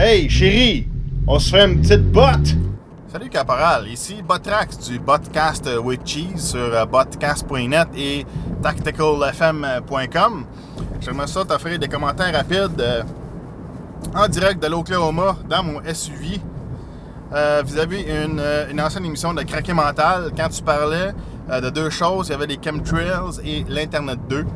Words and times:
Hey, 0.00 0.28
chérie, 0.28 0.86
on 1.26 1.40
se 1.40 1.50
fait 1.50 1.66
une 1.66 1.80
petite 1.80 2.12
botte? 2.12 2.54
Salut 3.08 3.28
Caporal, 3.28 3.88
ici 3.88 4.22
Botrax 4.22 4.78
du 4.88 5.00
Botcast 5.00 5.68
with 5.82 6.06
Cheese 6.06 6.38
sur 6.38 6.60
euh, 6.60 6.86
botcast.net 6.86 7.88
et 7.96 8.24
tacticalfm.com. 8.62 10.44
J'aimerais 11.00 11.26
ça 11.26 11.44
t'offrir 11.44 11.80
des 11.80 11.88
commentaires 11.88 12.32
rapides 12.32 12.80
euh, 12.80 13.02
en 14.14 14.28
direct 14.28 14.62
de 14.62 14.68
l'Oklahoma 14.68 15.36
dans 15.50 15.64
mon 15.64 15.80
SUV 15.92 16.40
euh, 17.32 17.64
vis-à-vis 17.66 18.02
une, 18.02 18.40
une, 18.70 18.80
ancienne 18.80 19.04
émission 19.04 19.34
de 19.34 19.42
Craquet 19.42 19.74
Mental 19.74 20.30
quand 20.36 20.48
tu 20.48 20.62
parlais 20.62 21.10
de 21.60 21.70
deux 21.70 21.90
choses. 21.90 22.28
Il 22.28 22.30
y 22.30 22.34
avait 22.36 22.46
les 22.46 22.60
chemtrails 22.64 23.40
et 23.44 23.64
l'Internet 23.68 24.20
2. 24.28 24.46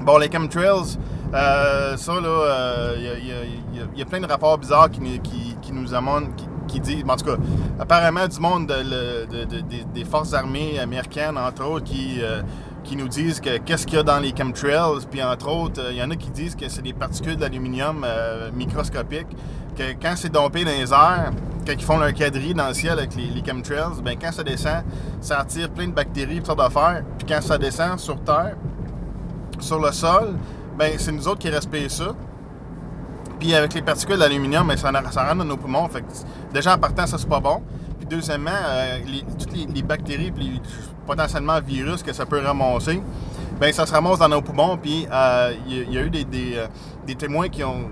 Bon, 0.00 0.18
les 0.18 0.28
chemtrails, 0.28 0.98
euh, 1.34 1.96
ça, 1.96 2.12
là, 2.12 2.94
il 2.98 3.06
euh, 3.06 3.86
y, 3.96 4.02
a 4.02 4.04
plein 4.04 4.20
de 4.20 4.26
rapports 4.26 4.58
bizarres 4.58 4.90
qui, 4.90 5.72
nous 5.72 5.94
amènent, 5.94 6.34
qui, 6.68 6.80
disent, 6.80 7.04
en 7.08 7.16
tout 7.16 7.24
cas, 7.24 7.36
apparemment 7.80 8.28
du 8.28 8.38
monde 8.38 8.72
des 9.94 10.04
forces 10.04 10.34
armées 10.34 10.78
américaines, 10.78 11.38
entre 11.38 11.64
autres, 11.64 11.84
qui, 11.84 12.18
euh, 12.20 12.42
qui 12.84 12.96
nous 12.96 13.08
disent 13.08 13.40
que 13.40 13.56
qu'est-ce 13.58 13.86
qu'il 13.86 13.96
y 13.96 14.00
a 14.00 14.02
dans 14.02 14.18
les 14.18 14.34
chemtrails, 14.36 15.06
puis 15.10 15.22
entre 15.22 15.48
autres, 15.48 15.80
il 15.90 15.96
y 15.96 16.02
en 16.02 16.10
a 16.10 16.16
qui 16.16 16.30
disent 16.30 16.54
que 16.54 16.68
c'est 16.68 16.82
des 16.82 16.92
particules 16.92 17.36
d'aluminium 17.36 18.04
microscopiques, 18.54 19.34
que 19.76 19.92
quand 20.02 20.12
c'est 20.16 20.32
dompé 20.32 20.64
dans 20.64 20.70
les 20.70 20.92
airs, 20.92 21.32
quand 21.66 21.72
ils 21.72 21.82
font 21.82 21.96
leur 21.96 22.12
quadrille 22.12 22.52
dans 22.52 22.68
le 22.68 22.74
ciel 22.74 22.98
avec 22.98 23.14
les, 23.14 23.28
les 23.28 23.42
chemtrails, 23.42 24.02
ben 24.02 24.16
quand 24.20 24.32
ça 24.32 24.42
descend, 24.42 24.82
ça 25.20 25.38
attire 25.38 25.70
plein 25.70 25.86
de 25.86 25.92
bactéries, 25.92 26.38
toutes 26.38 26.46
sortes 26.46 26.58
d'affaires, 26.58 27.04
puis 27.16 27.26
quand 27.26 27.40
ça 27.40 27.56
descend 27.56 27.98
sur 27.98 28.20
Terre, 28.22 28.56
sur 29.60 29.78
le 29.78 29.92
sol, 29.92 30.34
ben 30.78 30.92
c'est 30.98 31.12
nous 31.12 31.28
autres 31.28 31.38
qui 31.38 31.50
respirons 31.50 31.88
ça. 31.88 32.14
Puis 33.38 33.54
avec 33.54 33.74
les 33.74 33.82
particules 33.82 34.18
d'aluminium, 34.18 34.66
ben, 34.68 34.76
ça, 34.76 34.92
ça 35.10 35.24
rentre 35.24 35.38
dans 35.38 35.44
nos 35.44 35.56
poumons. 35.56 35.88
Fait 35.88 36.04
déjà 36.54 36.74
en 36.74 36.78
partant, 36.78 37.06
ça 37.06 37.18
c'est 37.18 37.28
pas 37.28 37.40
bon. 37.40 37.62
Puis 37.98 38.06
deuxièmement, 38.08 38.50
euh, 38.68 38.98
toutes 39.38 39.52
les, 39.52 39.82
bactéries 39.82 40.30
puis 40.30 40.60
potentiellement 41.06 41.60
virus 41.60 42.02
que 42.02 42.12
ça 42.12 42.24
peut 42.24 42.40
ramasser, 42.40 43.02
ben 43.60 43.72
ça 43.72 43.84
se 43.84 43.92
ramasse 43.92 44.20
dans 44.20 44.28
nos 44.28 44.42
poumons. 44.42 44.76
Puis 44.76 45.06
euh, 45.12 45.54
il 45.66 45.92
y, 45.92 45.98
a 45.98 46.02
eu 46.02 46.10
des, 46.10 46.24
euh, 46.54 47.14
témoins 47.18 47.48
qui 47.48 47.64
ont, 47.64 47.90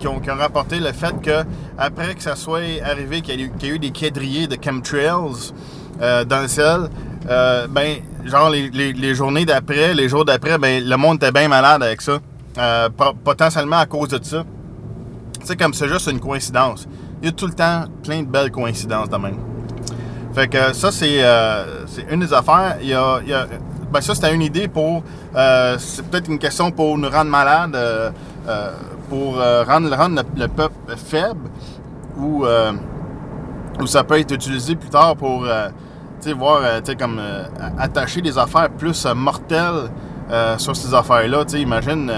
qui 0.00 0.08
ont, 0.08 0.20
rapporté 0.26 0.80
le 0.80 0.92
fait 0.92 1.20
que 1.22 1.44
après 1.78 2.14
que 2.16 2.22
ça 2.22 2.34
soit 2.34 2.82
arrivé 2.84 3.20
qu'il 3.20 3.40
y, 3.40 3.44
y, 3.44 3.70
a 3.70 3.74
eu 3.74 3.78
des 3.78 3.92
quadrillés 3.92 4.48
de 4.48 4.56
chemtrails 4.62 5.52
dans 6.00 6.42
le 6.42 6.48
ciel, 6.48 6.88
ben 7.70 7.98
genre 8.24 8.50
les, 8.50 9.14
journées 9.14 9.44
d'après, 9.44 9.94
les 9.94 10.08
jours 10.08 10.24
d'après, 10.24 10.58
ben, 10.58 10.82
le 10.84 10.96
monde 10.96 11.16
était 11.16 11.32
bien 11.32 11.48
malade 11.48 11.82
avec 11.82 12.00
ça. 12.00 12.18
Euh, 12.58 12.88
potentiellement 13.24 13.78
à 13.78 13.86
cause 13.86 14.08
de 14.08 14.18
ça. 14.22 14.44
Sais, 15.44 15.56
comme 15.56 15.72
c'est 15.72 15.88
juste 15.88 16.10
une 16.10 16.20
coïncidence. 16.20 16.88
Il 17.22 17.26
y 17.26 17.28
a 17.28 17.32
tout 17.32 17.46
le 17.46 17.52
temps 17.52 17.84
plein 18.02 18.22
de 18.22 18.26
belles 18.26 18.50
coïncidences 18.50 19.08
de 19.08 19.16
même. 19.16 19.38
Fait 20.34 20.48
que 20.48 20.72
ça, 20.72 20.90
c'est 20.90 21.22
euh, 21.22 21.86
une 22.10 22.20
des 22.20 22.34
affaires. 22.34 22.76
Il 22.82 22.88
y 22.88 22.94
a, 22.94 23.20
ben 23.92 24.00
ça, 24.00 24.14
c'était 24.14 24.34
une 24.34 24.42
idée 24.42 24.68
pour. 24.68 25.02
Euh, 25.36 25.76
c'est 25.78 26.04
peut-être 26.06 26.28
une 26.28 26.38
question 26.38 26.70
pour 26.70 26.98
nous 26.98 27.08
rendre 27.08 27.30
malades, 27.30 27.76
pour 29.08 29.36
rendre, 29.36 29.96
rendre 29.96 30.22
le, 30.36 30.48
peuple 30.48 30.96
faible, 30.96 31.48
ou, 32.16 32.44
ou 33.80 33.86
ça 33.86 34.04
peut 34.04 34.18
être 34.18 34.32
utilisé 34.32 34.74
plus 34.74 34.90
tard 34.90 35.16
pour 35.16 35.46
voir, 36.28 36.60
euh, 36.62 36.80
comme 36.98 37.18
euh, 37.18 37.44
attacher 37.78 38.20
des 38.20 38.36
affaires 38.38 38.70
plus 38.70 39.06
euh, 39.06 39.14
mortelles 39.14 39.90
sur 40.58 40.76
ces 40.76 40.94
affaires-là. 40.94 41.42
Imagine, 41.54 42.12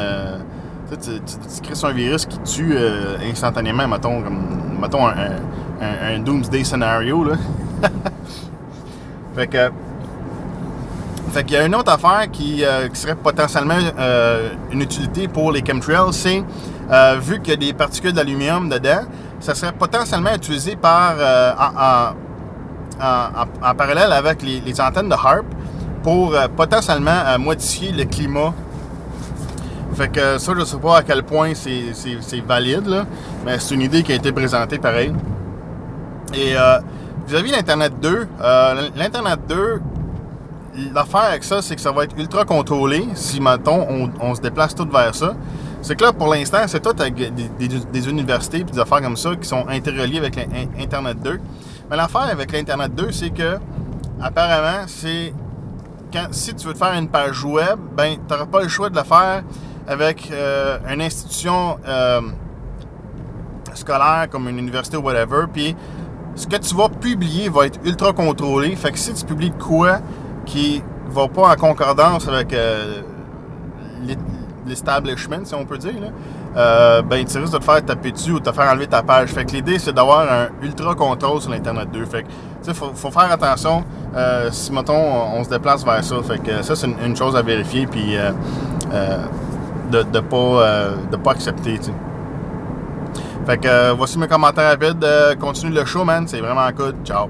tu, 0.91 1.62
crées 1.62 1.89
un 1.89 1.92
virus 1.92 2.27
qui 2.27 2.39
tue 2.41 2.77
instantanément, 3.31 3.89
mettons, 3.89 4.20
comme, 4.20 4.78
mettons 4.78 5.06
un, 5.06 5.14
un, 5.81 6.19
doomsday 6.19 6.62
scenario, 6.62 7.25
là. 7.25 7.36
fait 9.34 9.47
que... 9.47 9.70
Fait 11.31 11.43
qu'il 11.44 11.56
y 11.56 11.59
a 11.59 11.65
une 11.65 11.75
autre 11.75 11.91
affaire 11.91 12.31
qui, 12.31 12.62
qui 12.93 13.00
serait 13.00 13.15
potentiellement 13.15 13.78
une 14.71 14.82
utilité 14.82 15.27
pour 15.27 15.50
les 15.50 15.65
chemtrails, 15.66 16.12
c'est, 16.12 16.44
vu 17.19 17.41
qu'il 17.41 17.54
y 17.54 17.54
a 17.54 17.56
des 17.56 17.72
particules 17.72 18.12
d'aluminium 18.12 18.69
dedans, 18.69 19.04
ça 19.41 19.54
serait 19.54 19.72
potentiellement 19.72 20.34
utilisé 20.34 20.77
par, 20.77 21.15
parallèle 23.77 24.13
avec 24.13 24.43
les, 24.43 24.81
antennes 24.81 25.09
de 25.09 25.15
HARP 25.15 25.45
pour 26.03 26.35
euh, 26.35 26.49
potentiellement 26.49 27.11
euh, 27.27 27.39
modifier 27.39 27.93
le 27.93 28.05
climat. 28.05 28.53
Fait 29.95 30.09
que 30.09 30.39
ça, 30.39 30.53
je 30.55 30.61
ne 30.61 30.65
sais 30.65 30.79
pas 30.79 30.99
à 30.99 31.03
quel 31.03 31.23
point 31.23 31.53
c'est 31.55 32.41
valide, 32.47 33.05
mais 33.45 33.59
c'est 33.59 33.75
une 33.75 33.83
idée 33.83 34.03
qui 34.03 34.13
a 34.13 34.15
été 34.15 34.33
présentée 34.33 34.79
pareil. 34.79 35.13
Et 36.35 36.57
euh, 36.57 36.79
vis-à-vis 37.27 37.51
l'Internet 37.53 37.93
2, 38.01 38.29
l'Internet 38.97 39.41
2, 39.49 39.83
l'affaire 40.95 41.25
avec 41.29 41.45
ça, 41.45 41.61
c'est 41.61 41.77
que 41.77 41.83
ça 41.83 41.93
va 41.93 42.05
être 42.05 42.17
ultra 42.19 42.45
contrôlé 42.45 43.07
si, 43.15 43.41
mettons, 43.41 43.87
on, 44.21 44.34
se 44.34 44.41
déplace 44.41 44.75
tout 44.75 44.89
vers 44.91 45.15
ça. 45.15 45.34
C'est 45.83 45.97
que 45.97 46.05
là, 46.05 46.13
pour 46.13 46.33
l'instant, 46.33 46.59
c'est 46.69 46.81
tout 46.81 46.95
avec 46.99 47.15
des, 47.15 48.09
universités 48.09 48.61
et 48.61 48.65
des 48.65 48.79
affaires 48.79 49.03
comme 49.03 49.17
ça 49.17 49.37
qui 49.37 49.47
sont 49.47 49.67
interreliées 49.69 50.19
avec 50.19 50.37
l'Internet 50.79 51.19
2. 51.23 51.39
Mais 51.92 51.98
l'affaire 51.98 52.22
avec 52.22 52.50
l'Internet 52.53 52.94
2, 52.94 53.12
c'est 53.12 53.28
que, 53.28 53.58
apparemment, 54.19 54.84
c'est. 54.86 55.34
Quand, 56.10 56.28
si 56.30 56.54
tu 56.54 56.66
veux 56.66 56.72
te 56.72 56.78
faire 56.78 56.94
une 56.94 57.08
page 57.08 57.44
web, 57.44 57.78
ben, 57.94 58.14
tu 58.16 58.32
n'auras 58.32 58.47
pas 58.47 58.62
le 58.62 58.69
choix 58.69 58.88
de 58.88 58.97
le 58.97 59.04
faire 59.04 59.42
avec 59.86 60.30
euh, 60.32 60.78
une 60.88 61.03
institution 61.03 61.76
euh, 61.86 62.22
scolaire 63.75 64.28
comme 64.30 64.48
une 64.48 64.58
université 64.58 64.97
ou 64.97 65.03
whatever. 65.03 65.44
Puis, 65.53 65.76
ce 66.34 66.47
que 66.47 66.56
tu 66.56 66.75
vas 66.75 66.88
publier 66.88 67.50
va 67.50 67.66
être 67.66 67.78
ultra 67.84 68.14
contrôlé. 68.14 68.74
Fait 68.74 68.91
que 68.91 68.98
si 68.98 69.12
tu 69.12 69.26
publies 69.26 69.53
quoi 69.53 69.98
qui 70.47 70.82
va 71.10 71.28
pas 71.28 71.53
en 71.53 71.56
concordance 71.56 72.26
avec 72.26 72.54
euh, 72.54 73.03
l'establishment, 74.66 75.44
si 75.44 75.54
on 75.54 75.66
peut 75.66 75.76
dire, 75.76 76.00
là, 76.00 76.09
euh, 76.57 77.03
ben, 77.03 77.25
tu 77.25 77.39
risques 77.39 77.53
de 77.53 77.59
te 77.59 77.65
faire 77.65 77.85
taper 77.85 78.13
dessus 78.13 78.33
ou 78.33 78.41
de 78.41 78.45
te 78.45 78.53
faire 78.53 78.71
enlever 78.71 78.87
ta 78.87 79.03
page. 79.03 79.31
Fait 79.31 79.45
que 79.45 79.53
l'idée, 79.53 79.79
c'est 79.79 79.93
d'avoir 79.93 80.21
un 80.21 80.49
ultra 80.63 80.95
contrôle 80.95 81.41
sur 81.41 81.51
l'Internet 81.51 81.91
2. 81.93 82.05
Fait 82.05 82.23
que, 82.23 82.29
tu 82.65 82.75
faut, 82.75 82.93
faut, 82.95 83.11
faire 83.11 83.33
attention 83.33 83.85
euh, 84.15 84.51
si, 84.51 84.73
mettons, 84.73 84.95
on, 85.35 85.43
se 85.45 85.51
déplace 85.51 85.85
vers 85.85 86.05
ça. 86.05 86.17
Fait 86.23 86.39
que 86.39 86.63
ça, 86.63 86.77
c'est 86.77 86.87
une, 86.87 87.17
chose 87.17 87.35
à 87.37 87.43
vérifier, 87.43 87.87
puis 87.87 88.17
euh, 88.17 88.31
de 89.91 89.99
ne 89.99 90.21
pas, 90.21 90.91
de 91.11 91.17
pas 91.17 91.31
accepter, 91.33 91.81
Fait 93.47 93.59
que 93.59 93.93
voici 93.93 94.19
mes 94.19 94.29
commentaires 94.29 94.71
rapides. 94.71 95.07
continue 95.41 95.73
le 95.73 95.84
show, 95.84 96.05
man. 96.05 96.27
C'est 96.29 96.41
vraiment 96.41 96.71
cool. 96.77 96.95
Ciao. 97.05 97.29